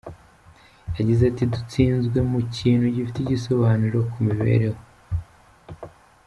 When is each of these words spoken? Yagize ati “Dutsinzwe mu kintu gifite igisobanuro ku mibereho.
Yagize 0.97 1.21
ati 1.29 1.43
“Dutsinzwe 1.53 2.17
mu 2.29 2.39
kintu 2.55 2.85
gifite 2.95 3.17
igisobanuro 3.21 3.97
ku 4.11 4.17
mibereho. 4.27 4.79